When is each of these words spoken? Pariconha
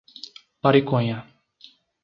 Pariconha 0.63 1.21